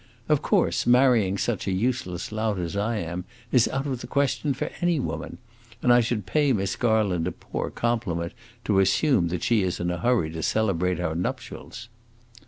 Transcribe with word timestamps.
Of 0.27 0.41
course, 0.41 0.87
marrying 0.87 1.37
such 1.37 1.67
a 1.67 1.71
useless 1.71 2.31
lout 2.31 2.57
as 2.57 2.75
I 2.75 2.97
am 2.97 3.23
is 3.51 3.67
out 3.67 3.85
of 3.85 4.01
the 4.01 4.07
question 4.07 4.55
for 4.55 4.71
any 4.81 4.99
woman, 4.99 5.37
and 5.83 5.93
I 5.93 5.99
should 6.01 6.25
pay 6.25 6.51
Miss 6.53 6.75
Garland 6.75 7.27
a 7.27 7.31
poor 7.31 7.69
compliment 7.69 8.33
to 8.65 8.79
assume 8.79 9.27
that 9.27 9.43
she 9.43 9.61
is 9.61 9.79
in 9.79 9.91
a 9.91 9.99
hurry 9.99 10.31
to 10.31 10.41
celebrate 10.41 10.99
our 10.99 11.13
nuptials." 11.13 11.87